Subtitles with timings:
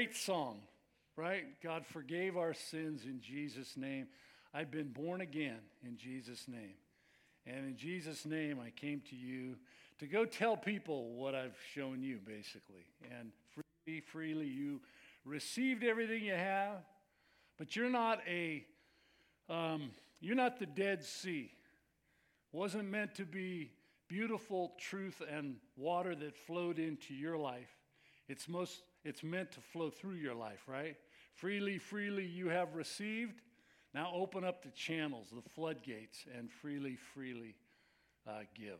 [0.00, 0.56] Great song,
[1.14, 1.44] right?
[1.62, 4.06] God forgave our sins in Jesus' name.
[4.54, 6.72] I've been born again in Jesus' name.
[7.46, 9.56] And in Jesus' name, I came to you
[9.98, 12.86] to go tell people what I've shown you, basically.
[13.10, 13.30] And
[13.84, 14.80] freely, freely, you
[15.26, 16.78] received everything you have,
[17.58, 18.64] but you're not a,
[19.50, 21.52] um, you're not the Dead Sea.
[22.52, 23.70] Wasn't meant to be
[24.08, 27.68] beautiful truth and water that flowed into your life.
[28.30, 30.96] It's most it's meant to flow through your life, right?
[31.34, 33.40] Freely, freely you have received.
[33.94, 37.56] Now open up the channels, the floodgates, and freely, freely
[38.26, 38.78] uh, give.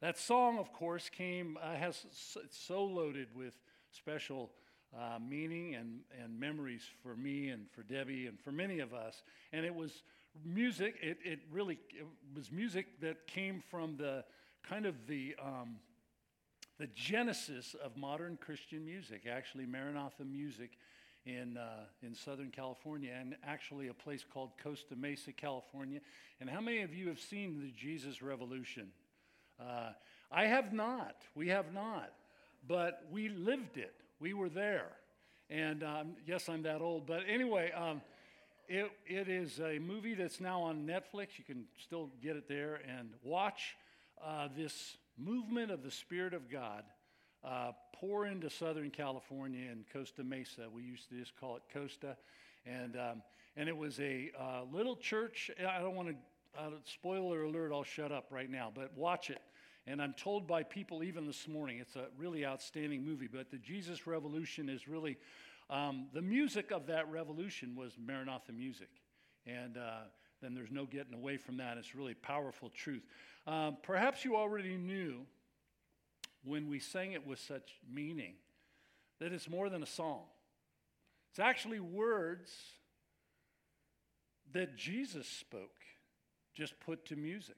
[0.00, 2.06] That song, of course, came, uh, has
[2.50, 3.58] so loaded with
[3.90, 4.50] special
[4.96, 9.22] uh, meaning and, and memories for me and for Debbie and for many of us.
[9.52, 10.02] And it was
[10.44, 14.24] music, it, it really it was music that came from the
[14.62, 15.76] kind of the um,
[16.80, 20.70] the genesis of modern Christian music, actually, Maranatha music
[21.26, 26.00] in, uh, in Southern California, and actually a place called Costa Mesa, California.
[26.40, 28.88] And how many of you have seen the Jesus Revolution?
[29.60, 29.90] Uh,
[30.32, 31.16] I have not.
[31.34, 32.14] We have not.
[32.66, 34.88] But we lived it, we were there.
[35.50, 37.06] And um, yes, I'm that old.
[37.06, 38.00] But anyway, um,
[38.68, 41.36] it, it is a movie that's now on Netflix.
[41.36, 43.76] You can still get it there and watch
[44.24, 46.84] uh, this movement of the Spirit of God
[47.44, 50.68] uh, pour into Southern California and Costa Mesa.
[50.72, 52.16] We used to just call it Costa.
[52.66, 53.22] And, um,
[53.56, 55.50] and it was a uh, little church.
[55.58, 56.14] I don't want to,
[56.60, 59.42] uh, spoiler alert, I'll shut up right now, but watch it.
[59.86, 63.28] And I'm told by people even this morning, it's a really outstanding movie.
[63.32, 65.16] But the Jesus Revolution is really,
[65.68, 68.90] um, the music of that revolution was Maranatha music.
[69.46, 70.02] And uh,
[70.42, 71.76] then there's no getting away from that.
[71.76, 73.02] It's really powerful truth.
[73.46, 75.20] Um, perhaps you already knew
[76.44, 78.34] when we sang it with such meaning
[79.18, 80.22] that it's more than a song.
[81.30, 82.50] It's actually words
[84.52, 85.80] that Jesus spoke,
[86.54, 87.56] just put to music.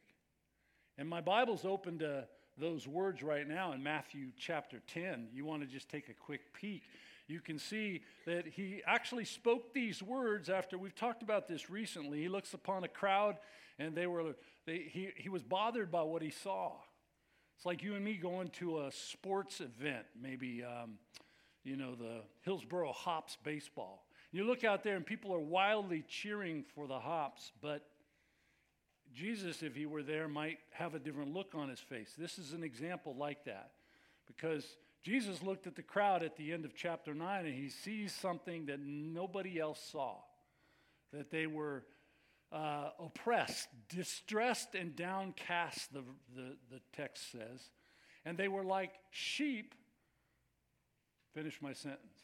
[0.99, 2.27] And my Bible's open to
[2.59, 5.29] those words right now in Matthew chapter 10.
[5.33, 6.83] You want to just take a quick peek
[7.29, 12.21] you can see that he actually spoke these words after we've talked about this recently.
[12.21, 13.37] He looks upon a crowd
[13.79, 14.35] and they were,
[14.67, 16.73] they, he, he was bothered by what he saw.
[17.57, 20.99] It's like you and me going to a sports event, maybe, um,
[21.65, 24.05] you know, the Hillsboro Hops baseball.
[24.33, 27.87] You look out there and people are wildly cheering for the Hops, but
[29.15, 32.15] Jesus, if he were there, might have a different look on his face.
[32.17, 33.73] This is an example like that
[34.27, 34.65] because
[35.03, 38.67] Jesus looked at the crowd at the end of chapter 9 and he sees something
[38.67, 40.15] that nobody else saw
[41.13, 41.85] that they were
[42.53, 46.03] uh, oppressed, distressed, and downcast, the,
[46.37, 47.71] the, the text says.
[48.25, 49.75] And they were like sheep.
[51.35, 52.19] Finish my sentence.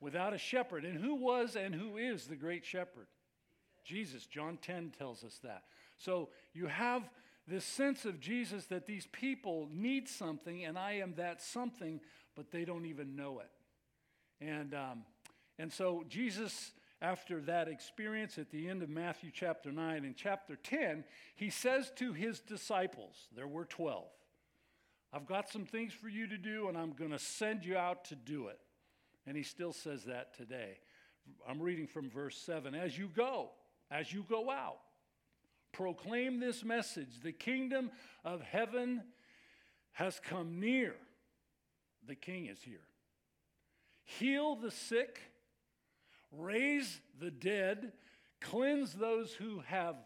[0.00, 0.84] Without a shepherd.
[0.84, 3.06] And who was and who is the great shepherd?
[3.84, 4.26] Jesus.
[4.26, 5.64] John 10 tells us that.
[5.96, 7.08] So you have
[7.46, 12.00] this sense of Jesus that these people need something, and I am that something,
[12.34, 13.50] but they don't even know it.
[14.40, 15.04] And, um,
[15.58, 20.56] and so Jesus, after that experience at the end of Matthew chapter 9 and chapter
[20.56, 21.04] 10,
[21.36, 24.04] he says to his disciples, there were 12,
[25.12, 28.04] I've got some things for you to do, and I'm going to send you out
[28.06, 28.58] to do it.
[29.26, 30.78] And he still says that today.
[31.48, 33.50] I'm reading from verse 7 As you go,
[33.90, 34.78] as you go out,
[35.76, 37.90] proclaim this message the kingdom
[38.24, 39.02] of heaven
[39.92, 40.94] has come near.
[42.06, 42.86] The king is here.
[44.04, 45.20] Heal the sick,
[46.32, 47.92] raise the dead,
[48.40, 49.96] cleanse those who have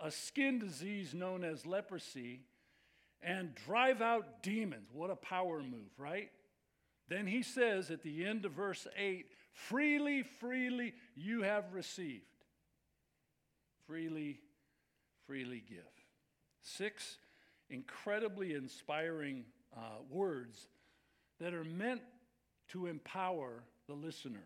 [0.00, 2.40] a skin disease known as leprosy,
[3.22, 4.88] and drive out demons.
[4.92, 6.30] What a power move, right?
[7.08, 12.24] Then he says at the end of verse 8 freely, freely you have received.
[13.86, 14.40] Freely,
[15.26, 15.84] freely give.
[16.62, 17.18] Six
[17.70, 19.44] incredibly inspiring
[19.76, 20.68] uh, words
[21.40, 22.00] that are meant
[22.68, 24.44] to empower the listener.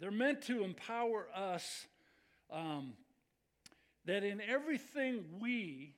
[0.00, 1.86] They're meant to empower us
[2.50, 2.92] um,
[4.04, 5.94] that in everything we,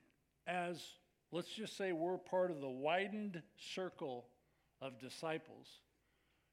[0.47, 0.81] as
[1.33, 3.43] let's just say we're part of the widened
[3.75, 4.27] circle
[4.81, 5.67] of disciples,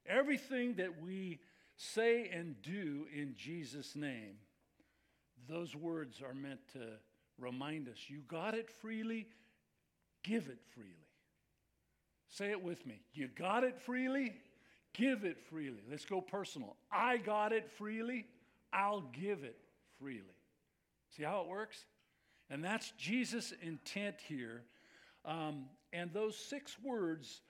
[0.06, 1.38] everything that we
[1.76, 4.36] say and do in Jesus' name
[5.48, 6.80] those words are meant to
[7.38, 9.26] remind us you got it freely,
[10.22, 10.90] give it freely.
[12.28, 13.02] Say it with me.
[13.12, 14.34] You got it freely,
[14.94, 15.82] give it freely.
[15.90, 16.76] Let's go personal.
[16.92, 18.26] I got it freely,
[18.72, 19.58] I'll give it
[19.98, 20.22] freely.
[21.16, 21.84] See how it works?
[22.50, 24.62] And that's Jesus' intent here.
[25.24, 27.42] Um, and those six words,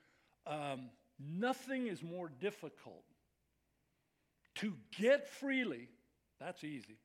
[0.46, 0.90] um,
[1.20, 3.04] Nothing is more difficult.
[4.56, 5.88] To get freely,
[6.38, 6.96] that's easy.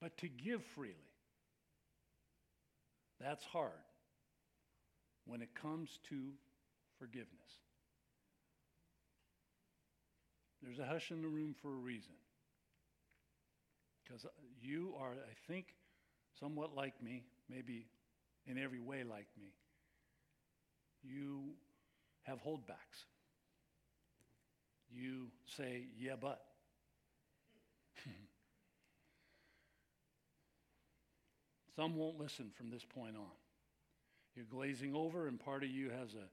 [0.00, 0.94] But to give freely,
[3.20, 3.72] that's hard
[5.26, 6.16] when it comes to
[6.98, 7.30] forgiveness.
[10.62, 12.12] There's a hush in the room for a reason.
[14.04, 14.26] Because
[14.60, 15.66] you are, I think,
[16.38, 17.86] somewhat like me, maybe
[18.46, 19.52] in every way like me.
[21.02, 21.54] You
[22.22, 23.04] have holdbacks.
[24.92, 26.40] You say, yeah, but.
[31.76, 33.36] Some won't listen from this point on.
[34.34, 36.26] You're glazing over, and part of you has a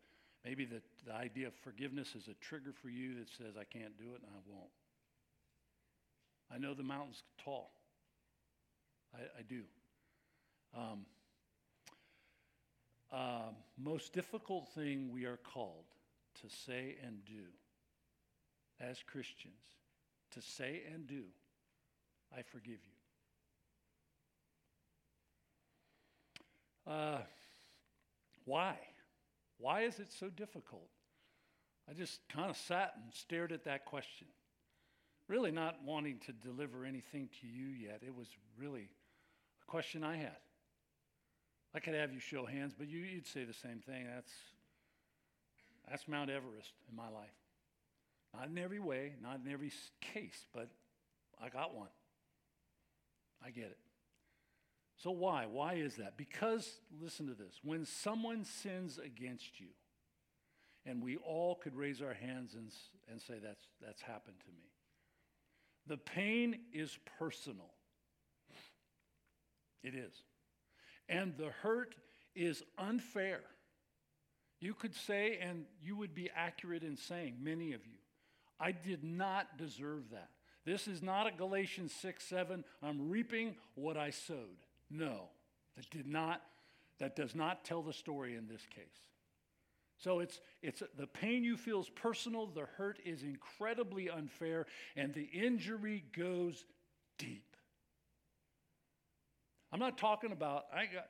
[0.46, 3.98] maybe the, the idea of forgiveness is a trigger for you that says, I can't
[3.98, 4.70] do it and I won't.
[6.54, 7.72] I know the mountain's tall.
[9.14, 9.62] I, I do.
[10.76, 11.06] Um,
[13.12, 15.86] uh, most difficult thing we are called
[16.42, 17.46] to say and do
[18.82, 19.54] as Christians,
[20.32, 21.24] to say and do,
[22.36, 23.03] I forgive you.
[26.86, 27.20] Uh,
[28.46, 28.76] why?
[29.58, 30.90] Why is it so difficult?
[31.90, 34.28] I just kind of sat and stared at that question.
[35.28, 38.02] Really not wanting to deliver anything to you yet.
[38.06, 38.28] It was
[38.58, 38.90] really
[39.62, 40.38] a question I had.
[41.74, 44.06] I could have you show hands, but you, would say the same thing.
[44.14, 44.32] That's,
[45.90, 47.32] that's Mount Everest in my life.
[48.34, 49.72] Not in every way, not in every
[50.02, 50.70] case, but
[51.42, 51.90] I got one.
[53.46, 53.78] I get it.
[54.98, 55.46] So, why?
[55.46, 56.18] Why is that?
[56.18, 59.68] Because, listen to this when someone sins against you,
[60.86, 62.70] and we all could raise our hands and,
[63.10, 64.70] and say, that's, that's happened to me,
[65.88, 67.72] the pain is personal.
[69.84, 70.14] It is.
[71.10, 71.96] And the hurt
[72.36, 73.42] is unfair.
[74.60, 77.98] You could say, and you would be accurate in saying, many of you,
[78.60, 80.30] I did not deserve that.
[80.66, 84.64] This is not a Galatians 6 7, I'm reaping what I sowed.
[84.94, 85.30] No,
[85.76, 86.42] that did not,
[87.00, 88.84] that does not tell the story in this case.
[89.98, 95.14] So it's, it's the pain you feel is personal, the hurt is incredibly unfair, and
[95.14, 96.66] the injury goes
[97.18, 97.56] deep.
[99.72, 101.08] I'm not talking about, I got,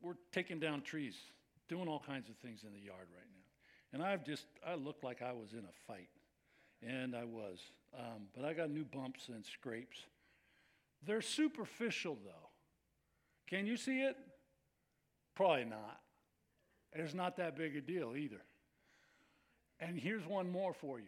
[0.00, 1.16] we're taking down trees,
[1.68, 3.38] doing all kinds of things in the yard right now.
[3.92, 6.08] And I've just, I looked like I was in a fight.
[6.86, 7.58] And I was.
[7.98, 9.98] Um, but I got new bumps and scrapes.
[11.04, 12.47] They're superficial, though.
[13.48, 14.16] Can you see it?
[15.34, 16.00] Probably not.
[16.92, 18.40] It's not that big a deal either.
[19.80, 21.06] And here's one more for you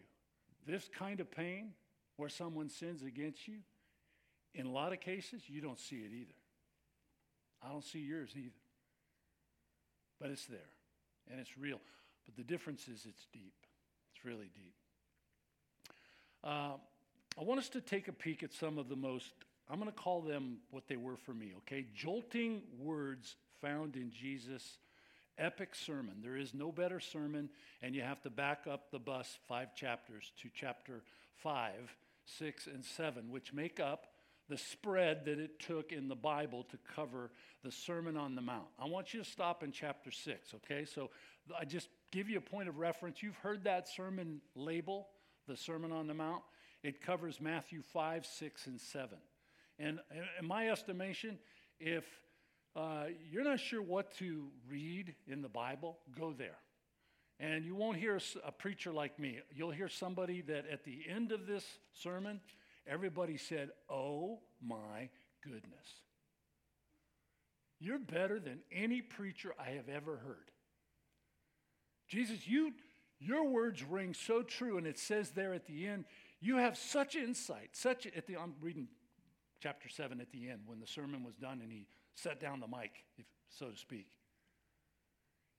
[0.66, 1.72] this kind of pain,
[2.16, 3.56] where someone sins against you,
[4.54, 6.34] in a lot of cases, you don't see it either.
[7.62, 8.50] I don't see yours either.
[10.20, 10.58] But it's there,
[11.30, 11.80] and it's real.
[12.26, 13.54] But the difference is it's deep.
[14.14, 14.74] It's really deep.
[16.44, 16.74] Uh,
[17.38, 19.32] I want us to take a peek at some of the most
[19.70, 21.86] I'm going to call them what they were for me, okay?
[21.94, 24.78] Jolting words found in Jesus'
[25.38, 26.16] epic sermon.
[26.22, 27.48] There is no better sermon,
[27.80, 31.02] and you have to back up the bus five chapters to chapter
[31.36, 31.94] five,
[32.24, 34.08] six, and seven, which make up
[34.48, 37.30] the spread that it took in the Bible to cover
[37.62, 38.66] the Sermon on the Mount.
[38.78, 40.84] I want you to stop in chapter six, okay?
[40.84, 41.10] So
[41.58, 43.22] I just give you a point of reference.
[43.22, 45.06] You've heard that sermon label,
[45.46, 46.42] the Sermon on the Mount.
[46.82, 49.18] It covers Matthew 5, 6, and 7.
[49.80, 49.98] And
[50.38, 51.38] in my estimation,
[51.78, 52.04] if
[52.76, 56.58] uh, you're not sure what to read in the Bible, go there.
[57.40, 59.38] And you won't hear a preacher like me.
[59.54, 62.40] You'll hear somebody that at the end of this sermon,
[62.86, 65.08] everybody said, Oh my
[65.42, 65.88] goodness.
[67.80, 70.50] You're better than any preacher I have ever heard.
[72.08, 72.74] Jesus, you,
[73.18, 74.76] your words ring so true.
[74.76, 76.04] And it says there at the end,
[76.40, 78.88] you have such insight, such, at the, I'm reading
[79.60, 82.66] chapter 7 at the end when the sermon was done and he set down the
[82.66, 84.08] mic, if, so to speak.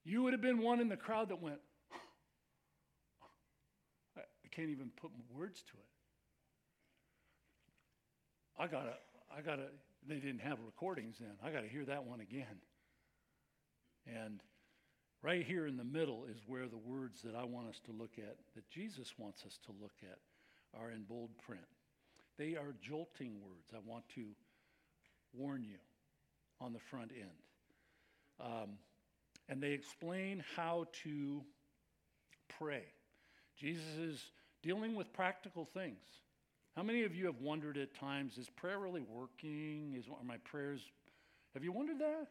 [0.03, 1.60] You would have been one in the crowd that went,
[4.17, 5.88] I can't even put words to it.
[8.60, 8.93] I gotta,
[9.36, 9.67] I gotta,
[10.08, 11.31] they didn't have recordings then.
[11.43, 12.60] I gotta hear that one again.
[14.08, 14.41] And
[15.22, 18.17] right here in the middle is where the words that I want us to look
[18.17, 20.17] at, that Jesus wants us to look at,
[20.79, 21.62] are in bold print.
[22.38, 23.72] They are jolting words.
[23.74, 24.26] I want to
[25.34, 25.78] warn you
[26.60, 27.30] on the front end.
[28.40, 28.70] Um,
[29.50, 31.42] and they explain how to
[32.58, 32.84] pray.
[33.58, 34.24] Jesus is
[34.64, 36.00] dealing with practical things.
[36.76, 39.96] How many of you have wondered at times, is prayer really working?
[39.98, 40.82] Is, are my prayers,
[41.54, 42.28] have you wondered that?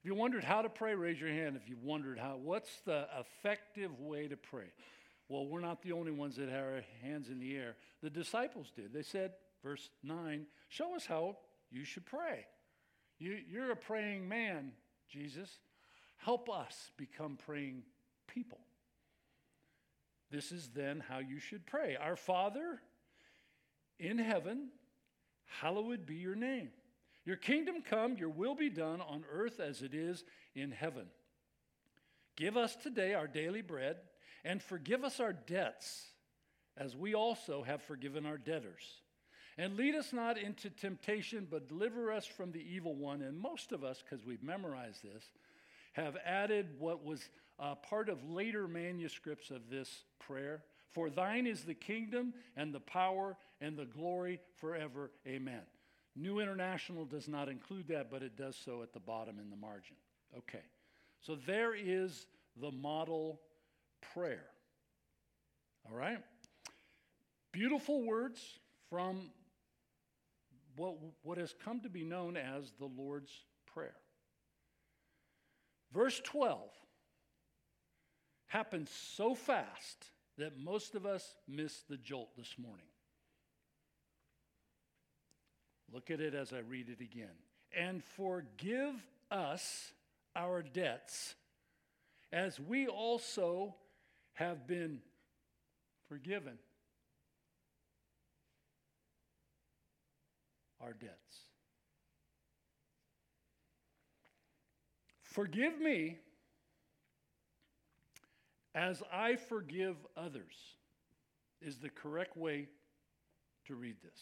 [0.00, 1.56] If you wondered how to pray, raise your hand.
[1.56, 4.70] If you wondered how, what's the effective way to pray?
[5.28, 7.76] Well, we're not the only ones that have our hands in the air.
[8.02, 8.92] The disciples did.
[8.92, 9.32] They said,
[9.62, 11.36] verse 9, show us how
[11.70, 12.46] you should pray.
[13.18, 14.72] You, you're a praying man,
[15.10, 15.50] Jesus.
[16.16, 17.82] Help us become praying
[18.26, 18.58] people.
[20.30, 22.80] This is then how you should pray Our Father
[23.98, 24.68] in heaven,
[25.60, 26.70] hallowed be your name.
[27.24, 31.06] Your kingdom come, your will be done on earth as it is in heaven.
[32.36, 33.96] Give us today our daily bread,
[34.48, 36.06] and forgive us our debts,
[36.78, 39.02] as we also have forgiven our debtors.
[39.58, 43.20] And lead us not into temptation, but deliver us from the evil one.
[43.20, 45.24] And most of us, because we've memorized this,
[45.92, 47.28] have added what was
[47.60, 50.62] uh, part of later manuscripts of this prayer.
[50.92, 55.10] For thine is the kingdom and the power and the glory forever.
[55.26, 55.60] Amen.
[56.16, 59.56] New International does not include that, but it does so at the bottom in the
[59.56, 59.96] margin.
[60.38, 60.64] Okay.
[61.20, 62.26] So there is
[62.58, 63.40] the model
[64.14, 64.46] prayer.
[65.88, 66.18] All right?
[67.52, 68.40] Beautiful words
[68.90, 69.30] from
[70.76, 73.32] what, what has come to be known as the Lord's
[73.66, 73.96] Prayer.
[75.92, 76.60] Verse 12
[78.48, 82.86] happens so fast that most of us miss the jolt this morning.
[85.92, 87.34] Look at it as I read it again.
[87.76, 88.94] And forgive
[89.30, 89.92] us
[90.36, 91.34] our debts,
[92.32, 93.74] as we also
[94.38, 95.00] have been
[96.08, 96.58] forgiven
[100.80, 101.16] our debts.
[105.22, 106.18] Forgive me
[108.76, 110.54] as I forgive others,
[111.60, 112.68] is the correct way
[113.66, 114.20] to read this.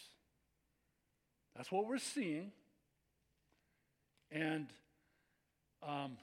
[1.54, 2.52] That's what we're seeing.
[4.32, 4.68] And
[5.87, 6.16] um,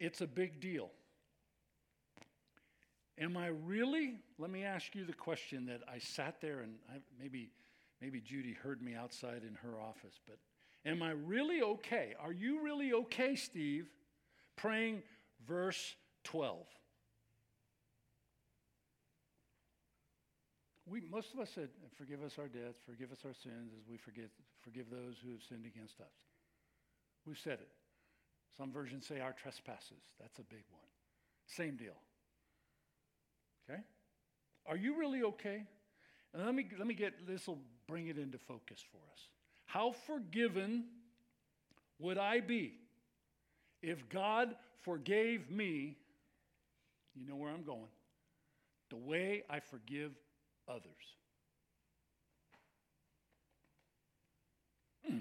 [0.00, 0.90] it's a big deal.
[3.18, 4.16] Am I really?
[4.38, 7.50] Let me ask you the question that I sat there and I, maybe,
[8.00, 10.38] maybe Judy heard me outside in her office, but
[10.84, 12.14] am I really okay?
[12.20, 13.86] Are you really okay, Steve,
[14.56, 15.02] praying
[15.46, 15.94] verse
[16.24, 16.66] 12?
[20.86, 23.96] We, most of us said, Forgive us our debts, forgive us our sins as we
[23.96, 24.28] forget,
[24.60, 26.12] forgive those who have sinned against us.
[27.26, 27.70] We've said it.
[28.56, 30.02] Some versions say our trespasses.
[30.20, 30.86] That's a big one.
[31.46, 31.96] Same deal.
[34.66, 35.64] Are you really okay?
[36.32, 39.20] And let me, let me get this will bring it into focus for us.
[39.66, 40.84] How forgiven
[41.98, 42.74] would I be
[43.82, 45.96] if God forgave me?
[47.14, 47.88] You know where I'm going.
[48.90, 50.12] The way I forgive
[50.68, 50.82] others.
[55.06, 55.18] Hmm.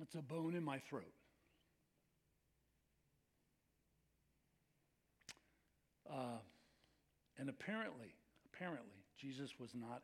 [0.00, 1.12] It's a bone in my throat.
[6.12, 6.38] Uh,
[7.38, 8.14] and apparently,
[8.52, 10.02] apparently, Jesus was not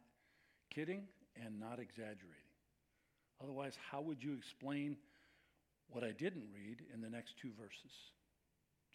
[0.74, 1.02] kidding
[1.44, 2.48] and not exaggerating.
[3.42, 4.96] Otherwise, how would you explain
[5.90, 7.92] what I didn't read in the next two verses?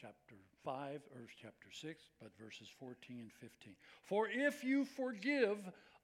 [0.04, 3.74] chapter 5 or chapter 6, but verses 14 and 15.
[4.04, 5.58] For if you forgive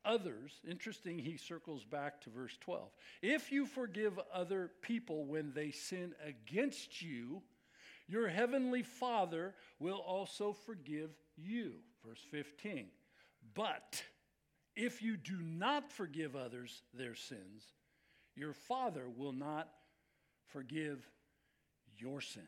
[0.05, 2.89] others, interesting, he circles back to verse 12.
[3.21, 7.41] If you forgive other people when they sin against you,
[8.09, 11.73] your heavenly Father will also forgive you.
[12.05, 12.87] Verse 15.
[13.53, 14.03] But
[14.75, 17.63] if you do not forgive others their sins,
[18.35, 19.69] your Father will not
[20.47, 21.07] forgive
[21.97, 22.45] your sins.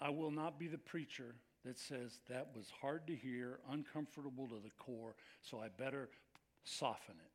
[0.00, 4.56] I will not be the preacher that says that was hard to hear, uncomfortable to
[4.62, 6.08] the core, so I better
[6.64, 7.31] soften it.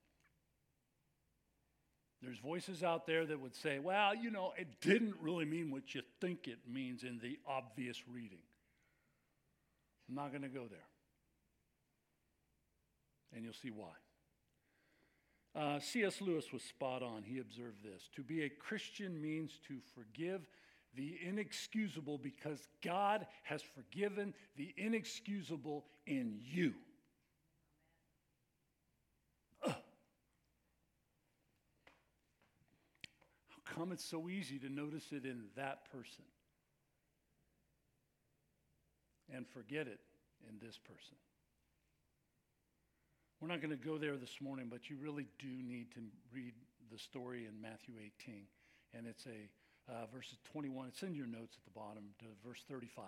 [2.21, 5.93] There's voices out there that would say, well, you know, it didn't really mean what
[5.93, 8.39] you think it means in the obvious reading.
[10.09, 10.79] I'm not going to go there.
[13.35, 13.91] And you'll see why.
[15.55, 16.21] Uh, C.S.
[16.21, 17.23] Lewis was spot on.
[17.23, 20.47] He observed this To be a Christian means to forgive
[20.95, 26.73] the inexcusable because God has forgiven the inexcusable in you.
[33.77, 36.23] How come it's so easy to notice it in that person
[39.31, 39.99] and forget it
[40.49, 41.15] in this person?
[43.39, 45.99] We're not going to go there this morning, but you really do need to
[46.33, 46.53] read
[46.91, 48.47] the story in Matthew 18.
[48.95, 50.87] And it's a uh, verses 21.
[50.87, 53.05] It's in your notes at the bottom to verse 35.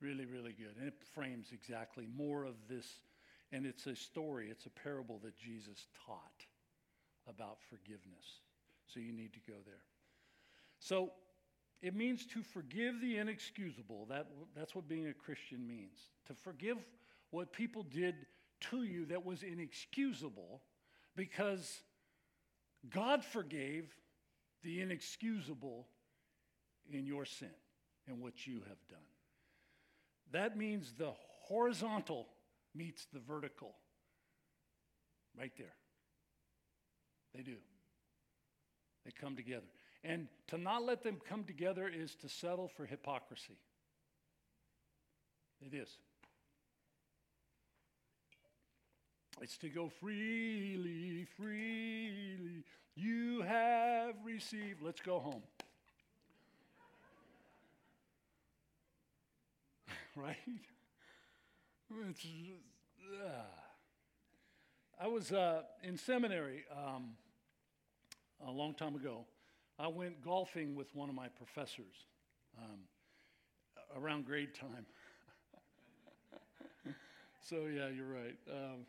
[0.00, 0.74] Really, really good.
[0.76, 2.98] And it frames exactly more of this
[3.52, 6.42] And it's a story, it's a parable that Jesus taught
[7.28, 8.42] about forgiveness.
[8.86, 9.82] So you need to go there.
[10.78, 11.12] So
[11.82, 14.06] it means to forgive the inexcusable.
[14.08, 14.26] That,
[14.56, 15.98] that's what being a Christian means.
[16.26, 16.78] To forgive
[17.30, 18.14] what people did
[18.70, 20.62] to you that was inexcusable
[21.16, 21.82] because
[22.90, 23.94] God forgave
[24.62, 25.86] the inexcusable
[26.90, 27.50] in your sin
[28.06, 28.98] and what you have done.
[30.32, 31.12] That means the
[31.46, 32.28] horizontal
[32.74, 33.74] meets the vertical.
[35.38, 35.74] Right there.
[37.34, 37.56] They do.
[39.04, 39.66] They come together.
[40.02, 43.56] And to not let them come together is to settle for hypocrisy.
[45.60, 45.88] It is.
[49.40, 52.64] It's to go freely, freely.
[52.94, 54.80] You have received.
[54.82, 55.42] Let's go home.
[60.16, 60.36] right?
[62.08, 62.26] It's,
[63.24, 63.42] uh,
[65.00, 67.16] I was uh, in seminary um,
[68.46, 69.24] a long time ago.
[69.78, 72.06] I went golfing with one of my professors
[72.58, 72.80] um,
[73.96, 74.86] around grade time.
[77.40, 78.36] so, yeah, you're right.
[78.50, 78.86] Um,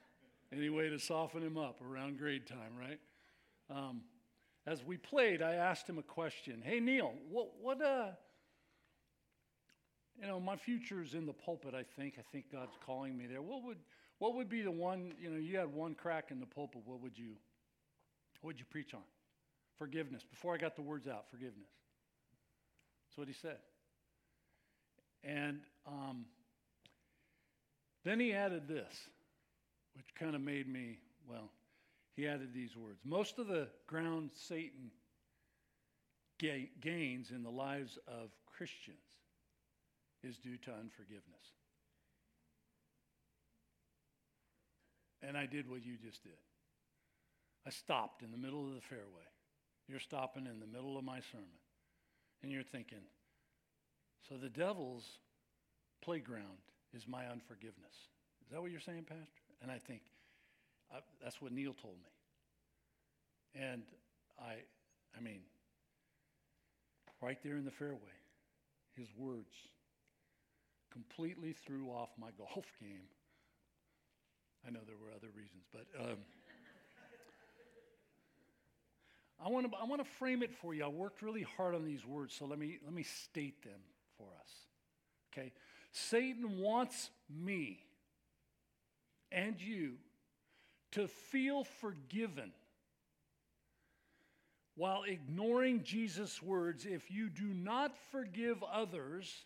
[0.56, 3.00] any way to soften him up around grade time, right?
[3.70, 4.02] Um,
[4.68, 6.62] as we played, I asked him a question.
[6.64, 8.10] Hey, Neil, what, what, uh,
[10.20, 12.16] you know, my future's in the pulpit, I think.
[12.20, 13.42] I think God's calling me there.
[13.42, 13.78] What would,
[14.20, 17.02] what would be the one, you know, you had one crack in the pulpit, what
[17.02, 17.34] would you,
[18.42, 19.02] what would you preach on?
[19.78, 20.24] Forgiveness.
[20.30, 21.70] Before I got the words out, forgiveness.
[23.08, 23.58] That's what he said.
[25.24, 26.26] And um,
[28.04, 28.96] then he added this,
[29.96, 31.50] which kind of made me, well,
[32.16, 34.92] he added these words Most of the ground Satan
[36.40, 38.98] ga- gains in the lives of Christians
[40.24, 41.24] is due to unforgiveness.
[45.22, 46.38] And I did what you just did.
[47.66, 49.26] I stopped in the middle of the fairway.
[49.88, 51.60] You're stopping in the middle of my sermon.
[52.42, 53.06] And you're thinking,
[54.28, 55.06] so the devil's
[56.04, 56.62] playground
[56.94, 57.96] is my unforgiveness.
[58.46, 59.46] Is that what you're saying, Pastor?
[59.62, 60.02] And I think,
[61.24, 63.62] that's what Neil told me.
[63.62, 63.84] And
[64.40, 64.62] I,
[65.18, 65.42] I mean,
[67.22, 68.16] right there in the fairway,
[68.96, 69.54] his words
[70.92, 73.10] completely threw off my golf game.
[74.68, 76.18] I know there were other reasons, but um,
[79.44, 80.84] I want to I want to frame it for you.
[80.84, 83.80] I worked really hard on these words, so let me let me state them
[84.18, 84.52] for us.
[85.34, 85.52] Okay,
[85.92, 87.80] Satan wants me
[89.32, 89.94] and you
[90.94, 92.54] to feel forgiven
[94.76, 99.46] while ignoring Jesus' words if you do not forgive others,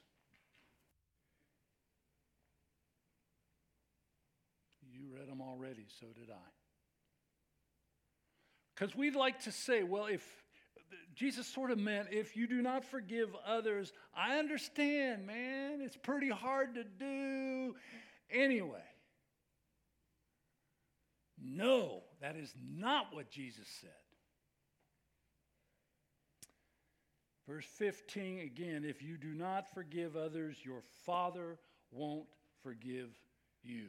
[4.92, 6.59] you read them already, so did I.
[8.80, 10.26] Because we'd like to say, well, if
[11.14, 16.30] Jesus sort of meant, if you do not forgive others, I understand, man, it's pretty
[16.30, 17.76] hard to do.
[18.32, 18.84] Anyway,
[21.44, 23.90] no, that is not what Jesus said.
[27.48, 31.58] Verse 15 again, if you do not forgive others, your Father
[31.92, 32.28] won't
[32.64, 33.10] forgive
[33.62, 33.88] you.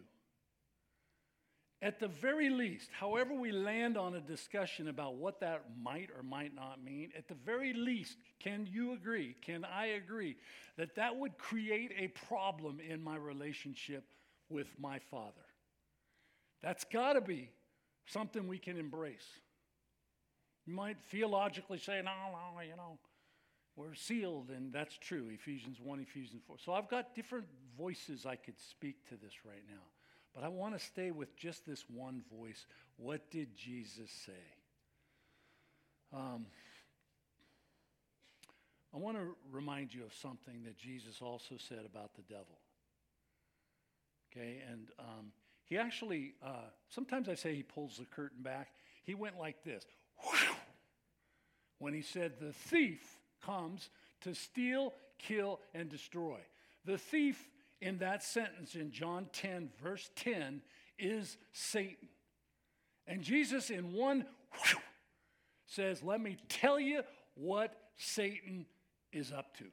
[1.83, 6.23] At the very least, however we land on a discussion about what that might or
[6.23, 10.37] might not mean, at the very least, can you agree, can I agree,
[10.77, 14.05] that that would create a problem in my relationship
[14.51, 15.33] with my Father?
[16.63, 17.49] That's got to be
[18.05, 19.27] something we can embrace.
[20.67, 22.99] You might theologically say, no, no, you know,
[23.75, 26.57] we're sealed, and that's true, Ephesians 1, Ephesians 4.
[26.59, 27.47] So I've got different
[27.79, 29.81] voices I could speak to this right now.
[30.35, 32.67] But I want to stay with just this one voice.
[32.97, 34.33] What did Jesus say?
[36.13, 36.47] Um,
[38.95, 42.59] I want to remind you of something that Jesus also said about the devil.
[44.33, 45.33] Okay, and um,
[45.65, 48.69] he actually, uh, sometimes I say he pulls the curtain back.
[49.05, 49.85] He went like this
[51.79, 53.89] when he said, The thief comes
[54.23, 56.39] to steal, kill, and destroy.
[56.85, 57.49] The thief
[57.81, 60.63] in that sentence in John 10, verse 10,
[60.99, 62.09] is Satan.
[63.07, 64.27] And Jesus, in one
[65.67, 67.03] says, Let me tell you
[67.35, 68.67] what Satan
[69.13, 69.65] is up to.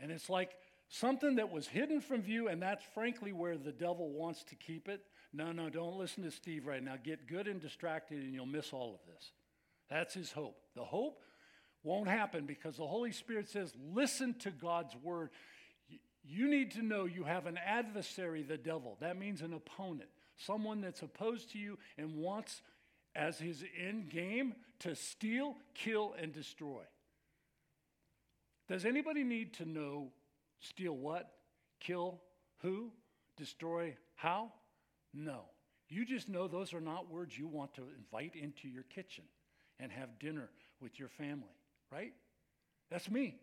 [0.00, 0.50] And it's like
[0.88, 4.88] Something that was hidden from view, and that's frankly where the devil wants to keep
[4.88, 5.00] it.
[5.32, 6.94] No, no, don't listen to Steve right now.
[7.02, 9.32] Get good and distracted, and you'll miss all of this.
[9.90, 10.56] That's his hope.
[10.76, 11.20] The hope
[11.82, 15.30] won't happen because the Holy Spirit says, listen to God's word.
[16.26, 18.96] You need to know you have an adversary, the devil.
[19.00, 22.62] That means an opponent, someone that's opposed to you and wants,
[23.14, 26.82] as his end game, to steal, kill, and destroy.
[28.68, 30.08] Does anybody need to know
[30.60, 31.30] steal what,
[31.80, 32.20] kill
[32.62, 32.90] who,
[33.36, 34.52] destroy how?
[35.12, 35.42] No.
[35.88, 39.24] You just know those are not words you want to invite into your kitchen
[39.78, 40.48] and have dinner
[40.80, 41.44] with your family,
[41.92, 42.14] right?
[42.90, 43.36] That's me.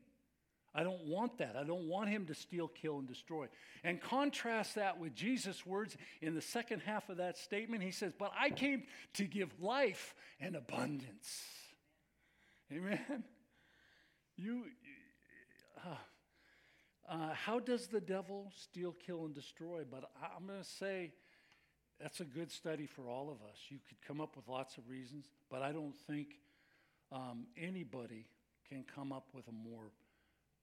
[0.73, 1.55] I don't want that.
[1.57, 3.47] I don't want him to steal, kill, and destroy.
[3.83, 7.83] And contrast that with Jesus' words in the second half of that statement.
[7.83, 8.83] He says, But I came
[9.15, 11.41] to give life and abundance.
[12.71, 13.23] Amen.
[14.37, 14.63] You,
[15.85, 15.95] uh,
[17.09, 19.83] uh, how does the devil steal, kill, and destroy?
[19.89, 21.11] But I'm going to say
[22.01, 23.57] that's a good study for all of us.
[23.67, 26.39] You could come up with lots of reasons, but I don't think
[27.11, 28.25] um, anybody
[28.69, 29.91] can come up with a more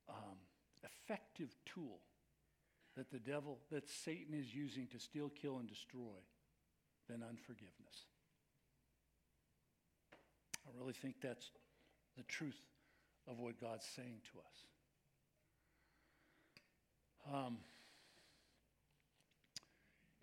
[0.08, 0.36] um,
[0.82, 2.00] effective tool
[2.96, 6.18] that the devil, that Satan is using to steal, kill, and destroy
[7.08, 8.06] than unforgiveness.
[10.66, 11.50] I really think that's
[12.16, 12.60] the truth
[13.26, 14.66] of what God's saying to us.
[17.32, 17.58] Um,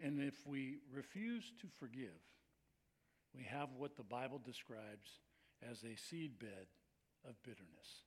[0.03, 2.19] and if we refuse to forgive,
[3.35, 5.19] we have what the Bible describes
[5.69, 6.67] as a seedbed
[7.27, 8.03] of bitterness.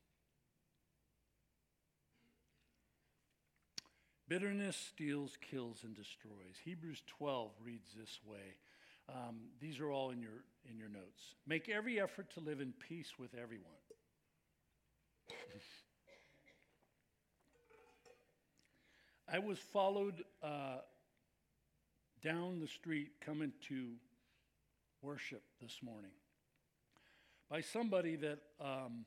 [4.29, 6.57] Bitterness steals, kills, and destroys.
[6.65, 8.57] Hebrews 12 reads this way.
[9.09, 11.35] Um, these are all in your, in your notes.
[11.47, 13.65] Make every effort to live in peace with everyone.
[19.33, 20.81] I was followed uh,
[22.23, 23.93] down the street coming to
[25.01, 26.11] worship this morning
[27.49, 29.07] by somebody that um,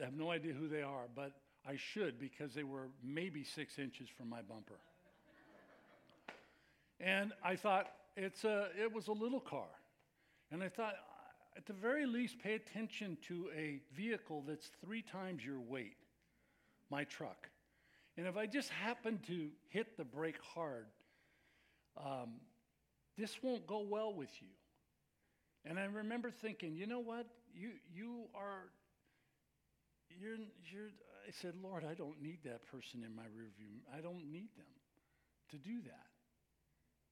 [0.00, 1.32] I have no idea who they are, but
[1.68, 4.80] I should because they were maybe six inches from my bumper.
[7.00, 9.68] and I thought it's a, it was a little car.
[10.50, 15.02] And I thought, uh, at the very least, pay attention to a vehicle that's three
[15.02, 15.96] times your weight,
[16.90, 17.48] my truck.
[18.16, 20.86] And if I just happen to hit the brake hard,
[21.96, 22.34] um,
[23.16, 24.48] this won't go well with you.
[25.64, 27.26] And I remember thinking, you know what?
[27.54, 28.64] You, you are,
[30.20, 30.36] you're,
[30.70, 30.90] you're,
[31.26, 33.78] I said, Lord, I don't need that person in my rearview.
[33.96, 34.66] I don't need them
[35.50, 36.06] to do that.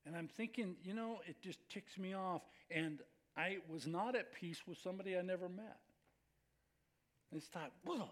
[0.06, 2.42] And I'm thinking, you know, it just ticks me off.
[2.70, 3.00] And
[3.36, 5.78] I was not at peace with somebody I never met.
[7.32, 8.08] I just thought, whoa.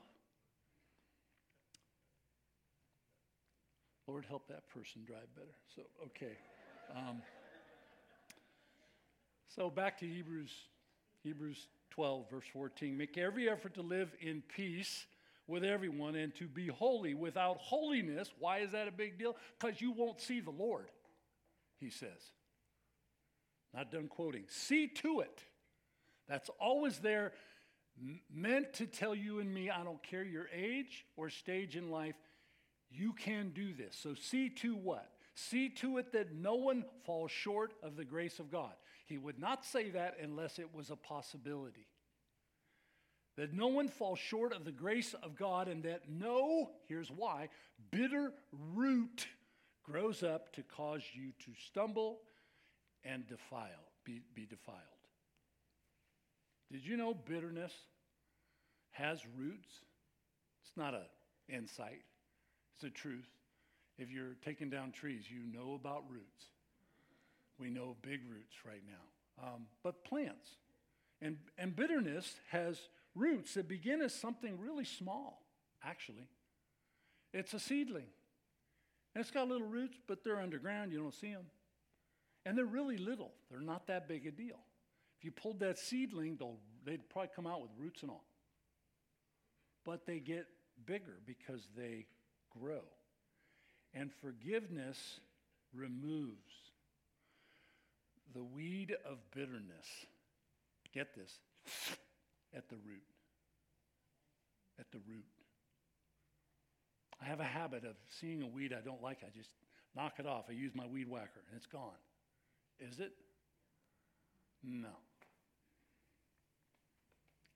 [4.06, 5.54] Lord, help that person drive better.
[5.74, 6.37] So, okay.
[6.96, 7.22] Um,
[9.54, 10.52] so back to Hebrews,
[11.22, 12.96] Hebrews 12, verse 14.
[12.96, 15.06] Make every effort to live in peace
[15.48, 17.14] with everyone and to be holy.
[17.14, 19.37] Without holiness, why is that a big deal?
[19.58, 20.90] Because you won't see the Lord,
[21.80, 22.32] he says.
[23.74, 24.44] Not done quoting.
[24.48, 25.42] See to it.
[26.28, 27.32] That's always there,
[28.32, 32.14] meant to tell you and me, I don't care your age or stage in life,
[32.90, 33.98] you can do this.
[34.00, 35.11] So see to what?
[35.34, 38.72] See to it that no one falls short of the grace of God.
[39.06, 41.87] He would not say that unless it was a possibility
[43.38, 47.48] that no one falls short of the grace of God, and that no, here's why,
[47.92, 48.33] bitter
[48.74, 49.29] root
[49.85, 52.18] grows up to cause you to stumble
[53.05, 54.79] and defile, be, be defiled.
[56.72, 57.72] Did you know bitterness
[58.90, 59.68] has roots?
[60.66, 61.07] It's not an
[61.48, 62.03] insight,
[62.74, 63.29] it's a truth.
[63.98, 66.46] If you're taking down trees, you know about roots.
[67.57, 70.48] We know big roots right now, um, but plants.
[71.22, 72.79] And, and bitterness has
[73.18, 75.42] roots that begin as something really small,
[75.85, 76.28] actually.
[77.33, 78.07] It's a seedling.
[79.14, 80.92] And it's got little roots, but they're underground.
[80.92, 81.46] You don't see them.
[82.46, 83.33] And they're really little.
[83.50, 84.61] They're not that big a deal.
[85.18, 86.38] If you pulled that seedling,
[86.85, 88.24] they'd probably come out with roots and all.
[89.85, 90.46] But they get
[90.87, 92.07] bigger because they
[92.59, 92.83] grow.
[93.94, 95.20] And forgiveness
[95.74, 96.37] removes
[98.35, 99.87] the weed of bitterness.
[100.94, 101.38] Get this
[102.56, 103.02] at the root.
[104.78, 105.24] At the root.
[107.20, 109.50] I have a habit of seeing a weed I don't like, I just
[109.96, 110.44] knock it off.
[110.48, 111.98] I use my weed whacker and it's gone.
[112.78, 113.12] Is it?
[114.62, 114.88] No.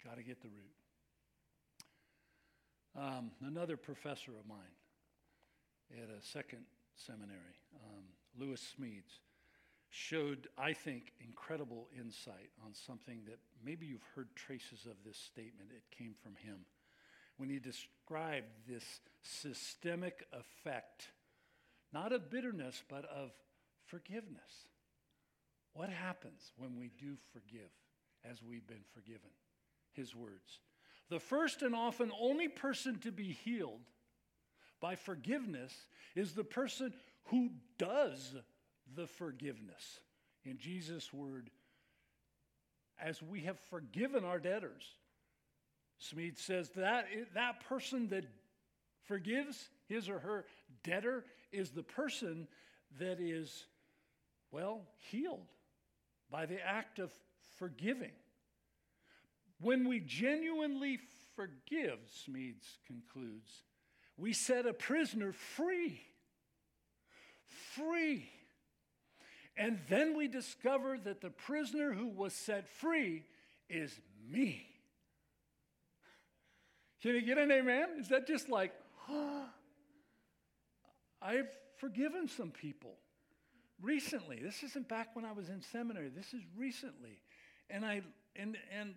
[0.04, 0.74] Got to get the root.
[2.94, 4.58] Um, another professor of mine
[5.92, 8.04] at a second seminary, um,
[8.38, 9.20] Lewis Smedes,
[9.94, 15.70] showed, I think, incredible insight on something that maybe you've heard traces of this statement.
[15.70, 16.64] It came from him.
[17.36, 18.84] when he described this
[19.22, 21.08] systemic effect,
[21.92, 23.32] not of bitterness, but of
[23.86, 24.68] forgiveness.
[25.74, 27.70] What happens when we do forgive
[28.30, 29.30] as we've been forgiven?
[29.92, 30.60] His words.
[31.10, 33.80] The first and often only person to be healed
[34.80, 35.72] by forgiveness
[36.14, 36.92] is the person
[37.24, 38.34] who does
[38.94, 40.00] the forgiveness.
[40.44, 41.50] In Jesus' word,
[43.00, 44.84] as we have forgiven our debtors.
[46.00, 48.24] Smedes says that that person that
[49.04, 50.44] forgives his or her
[50.84, 52.48] debtor is the person
[52.98, 53.66] that is,
[54.50, 55.46] well, healed
[56.30, 57.12] by the act of
[57.58, 58.12] forgiving.
[59.60, 60.98] When we genuinely
[61.36, 63.62] forgive, Smedes concludes,
[64.16, 66.00] we set a prisoner free.
[67.74, 68.28] Free.
[69.56, 73.24] And then we discover that the prisoner who was set free
[73.68, 74.66] is me.
[77.02, 77.88] Can you get an amen?
[77.98, 78.72] Is that just like,
[79.10, 79.44] oh,
[81.22, 82.94] I've forgiven some people
[83.80, 84.38] recently.
[84.42, 86.08] This isn't back when I was in seminary.
[86.08, 87.18] This is recently.
[87.68, 88.02] And I
[88.36, 88.94] and and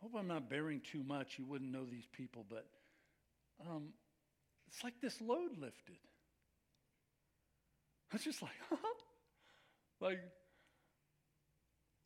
[0.00, 1.38] I hope I'm not bearing too much.
[1.38, 2.66] You wouldn't know these people, but
[3.68, 3.88] um,
[4.66, 5.98] it's like this load lifted.
[8.10, 8.50] I was just like,
[10.00, 10.18] like,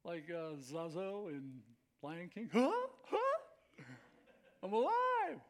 [0.05, 1.61] like uh, Zazu and
[2.03, 2.71] Lion King, huh?
[3.11, 3.39] Huh?
[4.63, 5.41] I'm alive.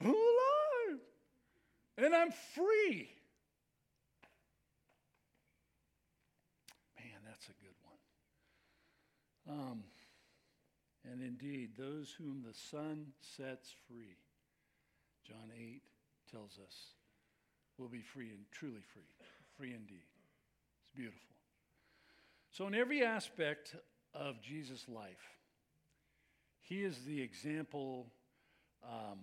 [0.00, 1.00] I'm alive.
[1.98, 3.10] And I'm free.
[6.98, 7.76] Man, that's a good
[9.46, 9.60] one.
[9.60, 9.84] Um,
[11.10, 14.16] and indeed, those whom the Son sets free,
[15.26, 15.82] John 8
[16.30, 16.94] tells us,
[17.78, 19.02] will be free and truly free
[19.56, 20.04] free indeed.
[20.80, 21.34] It's beautiful.
[22.50, 23.76] So, in every aspect
[24.14, 25.38] of Jesus' life,
[26.60, 28.06] he is the example
[28.82, 29.18] um,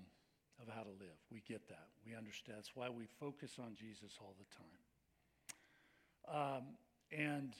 [0.62, 1.18] of how to live.
[1.32, 1.88] We get that.
[2.06, 2.58] We understand.
[2.58, 6.58] That's why we focus on Jesus all the time.
[6.58, 6.64] Um,
[7.12, 7.54] and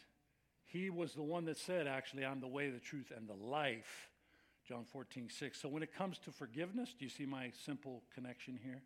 [0.66, 4.10] he was the one that said, actually, I'm the way, the truth, and the life.
[4.68, 5.62] John 14, 6.
[5.62, 8.82] So when it comes to forgiveness, do you see my simple connection here?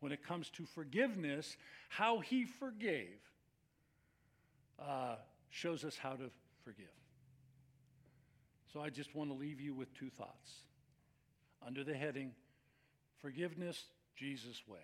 [0.00, 1.56] When it comes to forgiveness,
[1.88, 3.20] how he forgave
[4.78, 5.16] uh,
[5.50, 6.30] shows us how to
[6.64, 6.86] forgive.
[8.72, 10.50] So I just want to leave you with two thoughts
[11.66, 12.32] under the heading
[13.20, 13.82] Forgiveness
[14.16, 14.78] Jesus' way.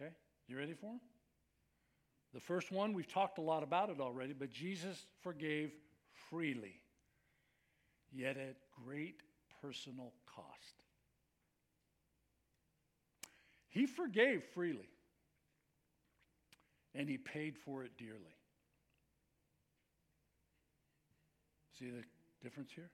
[0.00, 0.12] Okay?
[0.48, 1.00] You ready for them?
[2.32, 5.72] The first one, we've talked a lot about it already, but Jesus forgave
[6.30, 6.80] freely,
[8.12, 9.20] yet at great
[9.60, 10.81] personal cost.
[13.72, 14.90] He forgave freely,
[16.94, 18.36] and he paid for it dearly.
[21.78, 22.04] See the
[22.42, 22.90] difference here?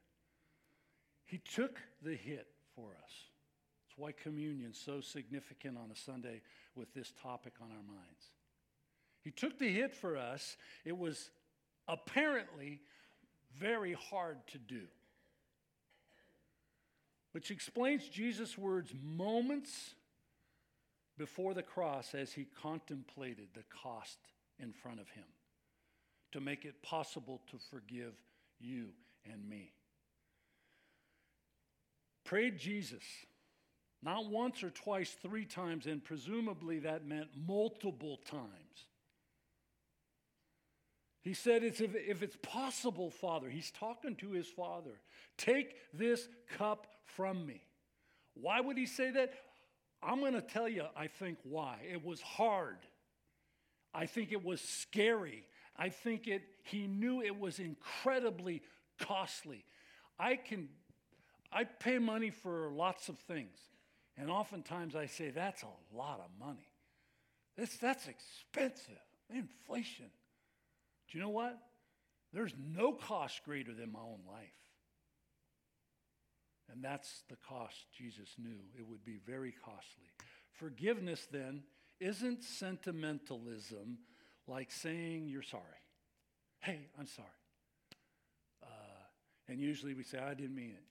[1.25, 3.13] He took the hit for us.
[3.89, 6.43] That's why communion's so significant on a Sunday
[6.77, 8.31] with this topic on our minds.
[9.25, 10.57] He took the hit for us.
[10.85, 11.31] It was
[11.89, 12.83] apparently
[13.57, 14.83] very hard to do.
[17.33, 19.95] Which explains Jesus' words moments
[21.19, 24.19] before the cross as he contemplated the cost
[24.59, 25.25] in front of him
[26.33, 28.15] to make it possible to forgive
[28.61, 28.89] you
[29.31, 29.73] and me.
[32.25, 33.03] Prayed Jesus,
[34.03, 38.45] not once or twice, three times, and presumably that meant multiple times.
[41.23, 45.01] He said, it's if, if it's possible, Father, he's talking to his Father,
[45.37, 47.63] take this cup from me.
[48.35, 49.33] Why would he say that?
[50.03, 51.79] I'm going to tell you, I think, why.
[51.91, 52.79] It was hard.
[53.93, 55.45] I think it was scary.
[55.77, 58.63] I think it, he knew it was incredibly
[59.01, 59.65] costly.
[60.19, 60.69] I can,
[61.53, 63.57] I pay money for lots of things.
[64.17, 66.69] And oftentimes I say, that's a lot of money.
[67.57, 68.99] That's, that's expensive.
[69.33, 70.11] Inflation.
[71.11, 71.59] Do you know what?
[72.33, 74.53] There's no cost greater than my own life.
[76.71, 78.59] And that's the cost Jesus knew.
[78.79, 80.11] It would be very costly.
[80.53, 81.63] Forgiveness, then,
[82.01, 83.99] isn't sentimentalism
[84.47, 85.63] like saying you're sorry.
[86.61, 87.29] Hey, I'm sorry.
[88.63, 88.67] Uh,
[89.49, 90.85] and usually we say, I didn't mean it.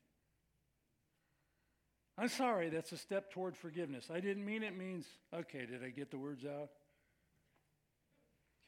[2.20, 4.10] I'm sorry, that's a step toward forgiveness.
[4.12, 6.70] I didn't mean it means, okay, did I get the words out?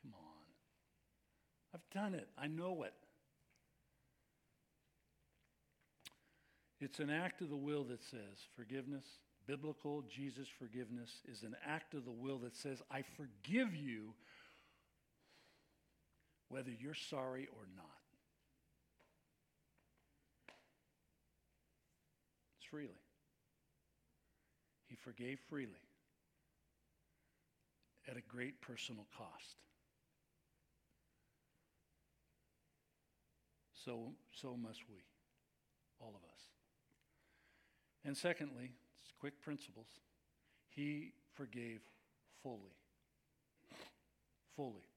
[0.04, 0.45] Come on.
[1.74, 2.93] I've done it, I know it.
[6.80, 9.06] It's an act of the will that says forgiveness,
[9.46, 14.13] biblical Jesus forgiveness is an act of the will that says, I forgive you
[16.48, 17.86] whether you're sorry or not.
[22.58, 22.89] It's freely.
[24.88, 25.74] He forgave freely
[28.10, 29.58] at a great personal cost.
[33.86, 34.98] So, so must we,
[36.00, 36.49] all of us.
[38.06, 38.72] And secondly,
[39.20, 39.88] quick principles.
[40.70, 41.82] He forgave
[42.42, 42.76] fully.
[44.56, 44.88] Fully.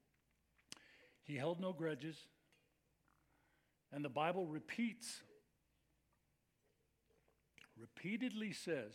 [1.23, 2.17] He held no grudges.
[3.91, 5.21] And the Bible repeats,
[7.79, 8.93] repeatedly says,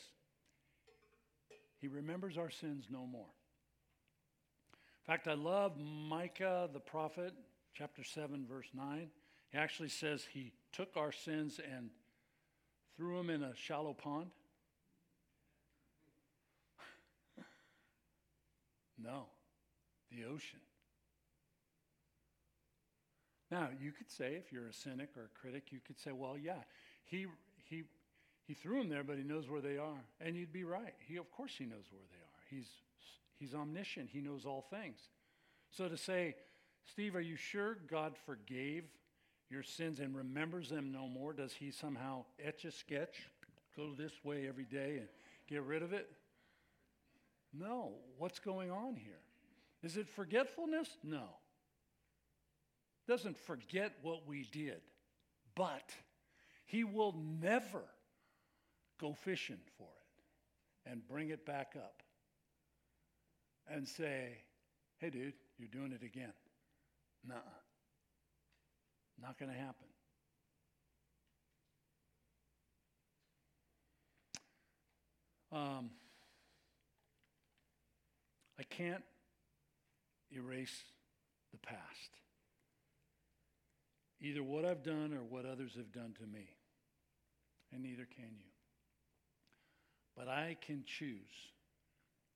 [1.81, 3.31] He remembers our sins no more.
[4.73, 7.33] In fact, I love Micah the prophet,
[7.75, 9.09] chapter 7, verse 9.
[9.51, 11.91] He actually says he took our sins and
[12.99, 14.27] threw them in a shallow pond.
[19.03, 19.27] no,
[20.11, 20.59] the ocean.
[23.51, 26.37] Now, you could say, if you're a cynic or a critic, you could say, well,
[26.37, 26.65] yeah,
[27.05, 27.27] he,
[27.65, 27.85] he,
[28.47, 30.05] he threw them there, but he knows where they are.
[30.21, 30.95] And you'd be right.
[30.99, 32.43] He, of course, he knows where they are.
[32.51, 32.69] He's,
[33.39, 34.99] he's omniscient, he knows all things.
[35.71, 36.35] So to say,
[36.85, 38.85] Steve, are you sure God forgave
[39.51, 41.33] your sins and remembers them no more?
[41.33, 43.17] Does he somehow etch a sketch,
[43.77, 45.09] go this way every day and
[45.49, 46.11] get rid of it?
[47.53, 47.93] No.
[48.19, 49.21] What's going on here?
[49.83, 50.89] Is it forgetfulness?
[51.03, 51.25] No.
[53.07, 54.83] Doesn't forget what we did,
[55.55, 55.95] but
[56.67, 57.83] he will never
[59.01, 62.03] go fishing for it and bring it back up
[63.71, 64.39] and say,
[64.99, 66.33] hey, dude, you're doing it again.
[67.27, 67.35] Nuh
[69.21, 69.87] Not going to happen.
[75.51, 75.91] Um,
[78.59, 79.03] I can't
[80.31, 80.85] erase
[81.53, 81.81] the past.
[84.21, 86.49] Either what I've done or what others have done to me.
[87.73, 88.51] And neither can you.
[90.17, 91.53] But I can choose,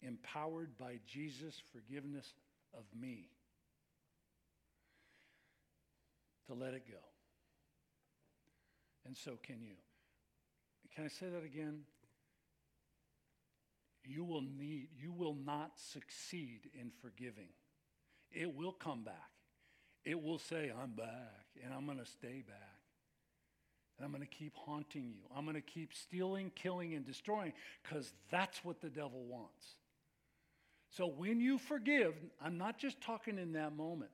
[0.00, 2.26] empowered by Jesus' forgiveness
[2.72, 3.28] of me,
[6.46, 6.98] to let it go.
[9.06, 9.74] And so can you.
[10.94, 11.80] Can I say that again?
[14.04, 17.48] You will need, you will not succeed in forgiving.
[18.30, 19.30] It will come back.
[20.04, 22.80] It will say, I'm back, and I'm going to stay back.
[23.96, 25.22] And I'm going to keep haunting you.
[25.36, 27.52] I'm going to keep stealing, killing, and destroying
[27.82, 29.64] because that's what the devil wants.
[30.90, 34.10] So when you forgive, I'm not just talking in that moment,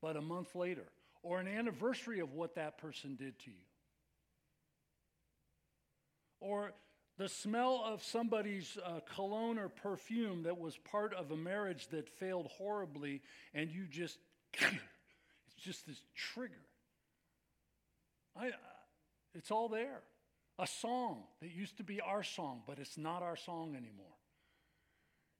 [0.00, 0.86] but a month later
[1.26, 3.56] or an anniversary of what that person did to you.
[6.38, 6.72] Or
[7.18, 12.08] the smell of somebody's uh, cologne or perfume that was part of a marriage that
[12.08, 13.22] failed horribly,
[13.54, 14.18] and you just,
[14.52, 16.54] it's just this trigger.
[18.36, 18.52] I, uh,
[19.34, 20.02] it's all there.
[20.60, 24.06] A song that used to be our song, but it's not our song anymore.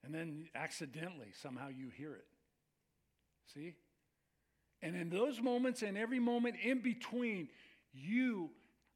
[0.05, 2.27] And then accidentally, somehow you hear it.
[3.55, 3.77] See?
[4.87, 7.49] And in those moments and every moment in between,
[7.93, 8.51] you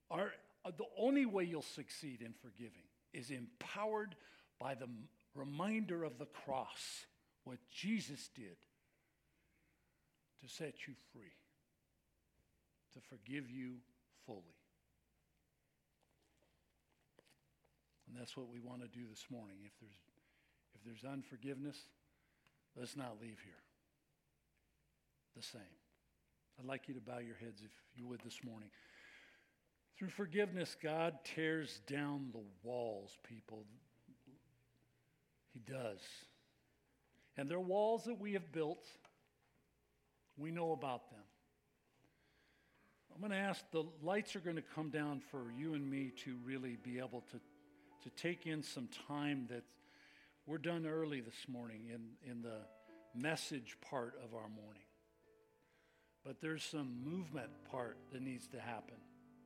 [0.09, 0.31] are
[0.65, 4.15] uh, the only way you'll succeed in forgiving is empowered
[4.61, 4.87] by the
[5.35, 7.07] reminder of the cross,
[7.43, 8.57] what Jesus did
[10.41, 11.35] to set you free,
[12.93, 13.79] to forgive you
[14.27, 14.61] fully.
[18.07, 19.57] And that's what we want to do this morning.
[19.65, 19.99] If there's,
[20.77, 21.79] if there's unforgiveness,
[22.77, 23.65] let's not leave here
[25.37, 25.80] the same.
[26.59, 28.71] I'd like you to bow your heads if you would this morning.
[29.99, 33.65] Through forgiveness, God tears down the walls, people.
[35.53, 36.01] He does.
[37.37, 38.87] And they're walls that we have built.
[40.37, 41.21] We know about them.
[43.15, 46.13] I'm going to ask the lights are going to come down for you and me
[46.25, 47.41] to really be able to,
[48.09, 49.65] to take in some time that
[50.47, 52.61] we're done early this morning in, in the
[53.15, 54.83] message part of our morning.
[56.25, 58.97] But there's some movement part that needs to happen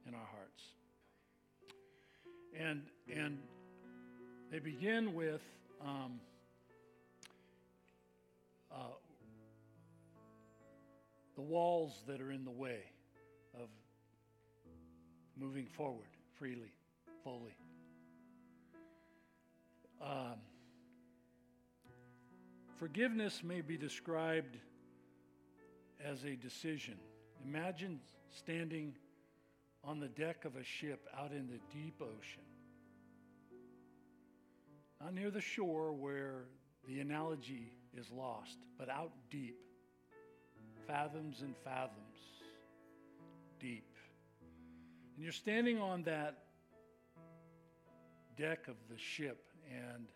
[0.06, 0.62] in our hearts.
[2.58, 2.82] And,
[3.12, 3.38] and
[4.50, 5.42] they begin with
[5.80, 6.20] um,
[8.72, 8.76] uh,
[11.34, 12.80] the walls that are in the way
[13.54, 13.68] of
[15.36, 16.06] moving forward
[16.36, 16.72] freely,
[17.22, 17.56] fully.
[20.02, 20.38] Um,
[22.78, 24.58] forgiveness may be described
[26.04, 26.94] as a decision.
[27.44, 28.00] Imagine
[28.36, 28.94] standing
[29.82, 32.42] on the deck of a ship out in the deep ocean.
[35.00, 36.44] Not near the shore where
[36.86, 39.56] the analogy is lost, but out deep,
[40.86, 42.18] fathoms and fathoms
[43.60, 43.86] deep.
[45.14, 46.38] And you're standing on that
[48.36, 50.06] deck of the ship and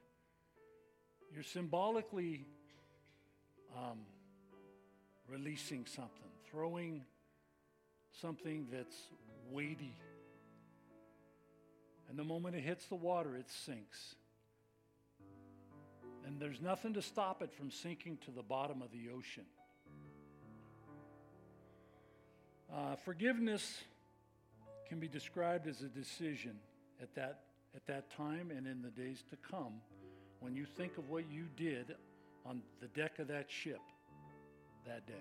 [1.33, 2.47] you're symbolically
[3.77, 3.99] um,
[5.29, 7.05] releasing something, throwing
[8.21, 8.97] something that's
[9.51, 9.95] weighty.
[12.09, 14.15] And the moment it hits the water, it sinks.
[16.27, 19.45] And there's nothing to stop it from sinking to the bottom of the ocean.
[22.73, 23.83] Uh, forgiveness
[24.89, 26.59] can be described as a decision
[27.01, 27.41] at that,
[27.75, 29.75] at that time and in the days to come
[30.41, 31.95] when you think of what you did
[32.47, 33.81] on the deck of that ship
[34.89, 35.15] that day,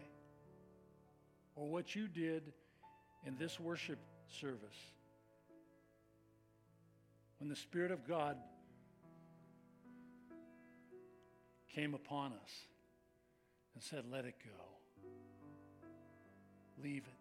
[1.55, 2.41] or what you did
[3.25, 3.99] in this worship
[4.29, 4.77] service
[7.39, 8.37] when the Spirit of God
[11.73, 12.51] came upon us
[13.75, 14.49] and said, Let it go.
[16.83, 17.13] Leave it.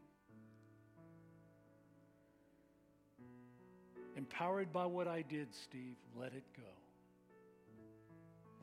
[4.17, 6.63] Empowered by what I did, Steve, let it go.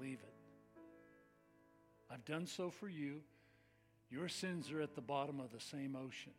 [0.02, 0.34] Leave it.
[2.12, 3.22] I've done so for you.
[4.14, 6.34] Your sins are at the bottom of the same ocean.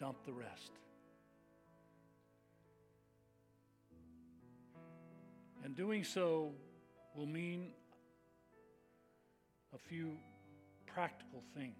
[0.00, 0.72] Dump the rest.
[5.62, 6.50] And doing so
[7.14, 7.68] will mean
[9.72, 10.16] a few
[10.84, 11.76] practical things.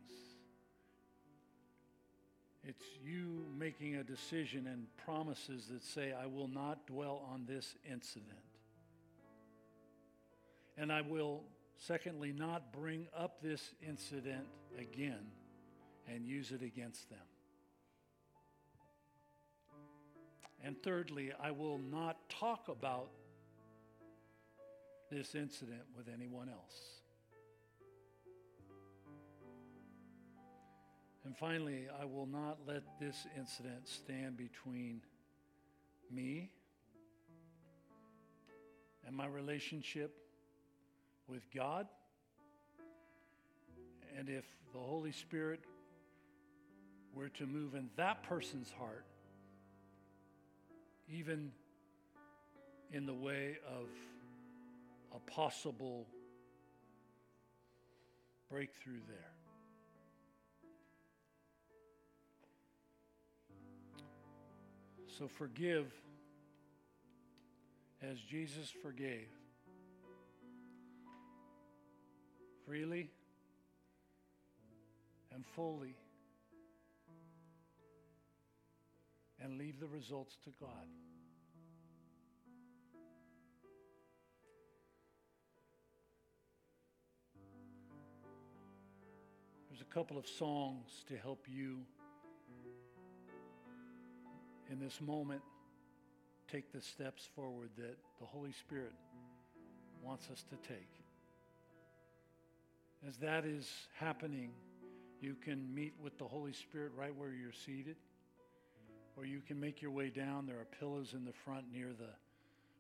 [2.62, 7.74] It's you making a decision and promises that say, I will not dwell on this
[7.90, 8.30] incident.
[10.78, 11.42] And I will,
[11.80, 14.46] secondly, not bring up this incident
[14.78, 15.26] again
[16.06, 17.18] and use it against them.
[20.62, 23.08] And thirdly, I will not talk about
[25.10, 27.00] this incident with anyone else.
[31.24, 35.00] And finally, I will not let this incident stand between
[36.10, 36.50] me
[39.06, 40.19] and my relationship
[41.30, 41.86] with God.
[44.18, 45.60] And if the Holy Spirit
[47.14, 49.06] were to move in that person's heart,
[51.08, 51.52] even
[52.92, 53.86] in the way of
[55.14, 56.06] a possible
[58.50, 59.32] breakthrough there.
[65.18, 65.92] So forgive
[68.02, 69.28] as Jesus forgave.
[72.70, 73.10] Freely
[75.34, 75.96] and fully.
[79.40, 80.86] And leave the results to God.
[89.68, 91.78] There's a couple of songs to help you
[94.70, 95.42] in this moment
[96.46, 98.94] take the steps forward that the Holy Spirit
[100.04, 100.99] wants us to take.
[103.06, 104.50] As that is happening,
[105.20, 107.96] you can meet with the Holy Spirit right where you're seated,
[109.16, 110.46] or you can make your way down.
[110.46, 112.10] There are pillows in the front near the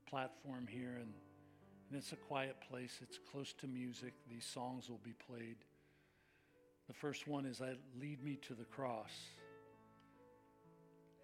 [0.08, 1.12] platform here, and,
[1.88, 2.98] and it's a quiet place.
[3.02, 4.12] It's close to music.
[4.30, 5.56] These songs will be played.
[6.86, 9.12] The first one is I Lead Me to the Cross.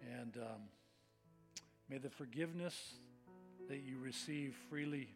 [0.01, 0.61] And um,
[1.89, 2.93] may the forgiveness
[3.67, 5.09] that you receive freely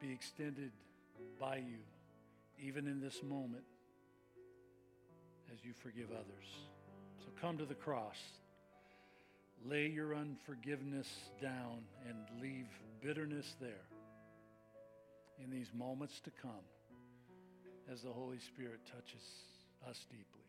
[0.00, 0.70] be extended
[1.40, 1.78] by you,
[2.62, 3.64] even in this moment,
[5.52, 6.46] as you forgive others.
[7.18, 8.18] So come to the cross.
[9.64, 11.08] Lay your unforgiveness
[11.40, 12.68] down and leave
[13.02, 13.86] bitterness there
[15.42, 16.64] in these moments to come
[17.92, 19.22] as the Holy Spirit touches
[19.88, 20.45] us deeply.